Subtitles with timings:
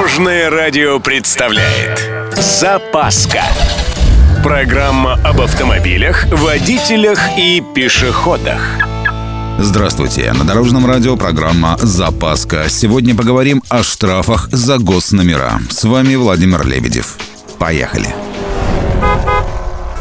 [0.00, 3.42] Дорожное радио представляет Запаска
[4.42, 8.62] Программа об автомобилях, водителях и пешеходах
[9.58, 12.70] Здравствуйте, на Дорожном радио программа «Запаска».
[12.70, 15.60] Сегодня поговорим о штрафах за госномера.
[15.68, 17.18] С вами Владимир Лебедев.
[17.58, 18.08] Поехали.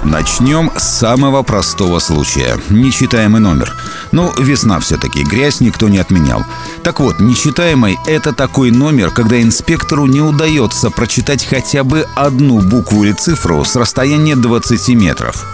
[0.03, 2.57] Начнем с самого простого случая.
[2.69, 3.75] Нечитаемый номер.
[4.11, 6.45] Ну, весна все-таки, грязь никто не отменял.
[6.83, 13.03] Так вот, нечитаемый– это такой номер, когда инспектору не удается прочитать хотя бы одну букву
[13.03, 15.45] или цифру с расстояния 20 метров.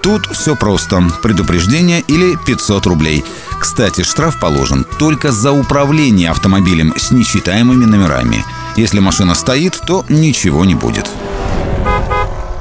[0.00, 1.02] Тут все просто.
[1.20, 3.24] Предупреждение или 500 рублей.
[3.58, 8.44] Кстати, штраф положен только за управление автомобилем с нечитаемыми номерами.
[8.76, 11.10] Если машина стоит, то ничего не будет.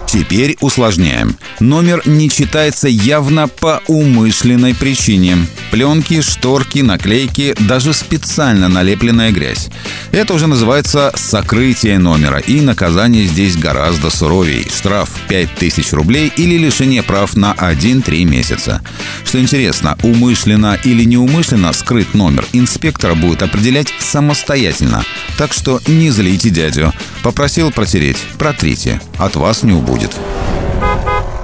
[0.08, 1.38] Теперь усложняем.
[1.60, 5.38] Номер не читается явно по умышленной причине.
[5.70, 9.68] Пленки, шторки, наклейки, даже специально налепленная грязь.
[10.12, 14.64] Это уже называется сокрытие номера, и наказание здесь гораздо суровее.
[14.64, 18.82] Штраф 5000 рублей или лишение прав на 1-3 месяца.
[19.26, 25.04] Что интересно, умышленно или неумышленно скрыт номер инспектора будет определять самостоятельно.
[25.38, 26.94] Так что не злите дядю.
[27.24, 29.02] Попросил протереть, протрите.
[29.18, 30.16] От вас не убудет.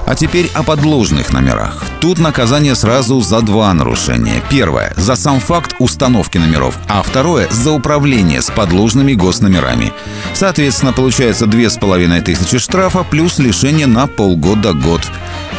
[0.06, 1.84] А теперь о подложных номерах.
[2.02, 4.42] Тут наказание сразу за два нарушения.
[4.50, 9.94] Первое– за сам факт установки номеров, а второе– за управление с подложными госномерами.
[10.34, 15.02] Соответственно, получается две с половиной тысячи штрафа плюс лишение на полгода-год.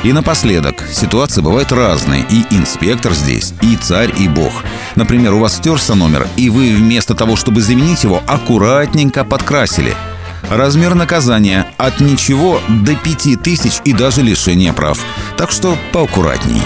[0.02, 4.52] И напоследок, ситуации бывают разные, и инспектор здесь, и царь, и бог.
[4.96, 9.94] Например, у вас стерся номер, и вы вместо того, чтобы заменить его, аккуратненько подкрасили–
[10.50, 14.98] Размер наказания от ничего до пяти тысяч и даже лишения прав.
[15.36, 16.62] Так что поаккуратней.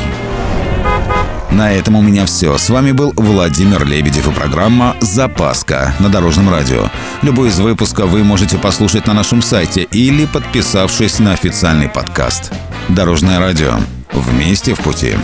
[1.51, 2.59] На этом у меня все.
[2.59, 6.91] С вами был Владимир Лебедев и программа «Запаска» на Дорожном радио.
[7.23, 12.53] Любой из выпусков вы можете послушать на нашем сайте или подписавшись на официальный подкаст.
[12.89, 13.75] Дорожное радио.
[14.13, 15.17] Вместе в пути.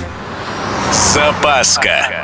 [1.13, 2.24] Запаска.